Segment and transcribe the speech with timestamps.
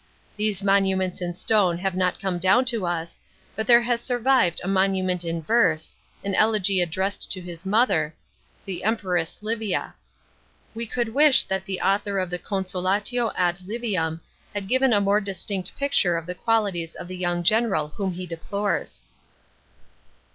[0.35, 3.19] These monuments in stone have not come down to us,
[3.55, 5.93] but there has survived a monument in verse,
[6.23, 8.15] an ele;j;y addressed to his mother,
[8.65, 9.93] the Empress Li via.
[10.73, 14.21] We could wish that the author of the Consolatio ad Liviam
[14.55, 18.25] had given a more distinct piciure of the qualities of the young general whom he
[18.25, 19.01] deplores.